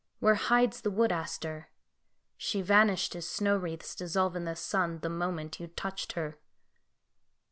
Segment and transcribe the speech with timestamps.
[0.19, 1.69] Where hides the wood aster?
[2.35, 6.39] She vanished as snow wreathes dissolve in the sun The moment you touched her."